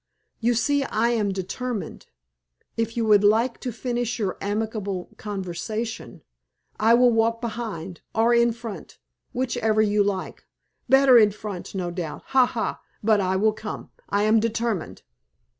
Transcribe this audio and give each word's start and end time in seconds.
You 0.39 0.55
see 0.55 0.83
I 0.83 1.09
am 1.09 1.31
determined. 1.31 2.07
If 2.75 2.97
you 2.97 3.05
would 3.05 3.23
like 3.23 3.59
to 3.59 3.71
finish 3.71 4.17
your 4.17 4.35
amiable 4.41 5.09
conversation, 5.17 6.23
I 6.79 6.95
will 6.95 7.11
walk 7.11 7.39
behind 7.39 8.01
or 8.15 8.33
in 8.33 8.51
front 8.53 8.97
whichever 9.31 9.79
you 9.79 10.03
like. 10.03 10.47
Better 10.89 11.19
in 11.19 11.29
front, 11.29 11.75
no 11.75 11.91
doubt. 11.91 12.23
Ha! 12.29 12.47
ha! 12.47 12.81
But 13.03 13.21
I 13.21 13.35
will 13.35 13.53
come; 13.53 13.91
I 14.09 14.23
am 14.23 14.39
determined." 14.39 15.03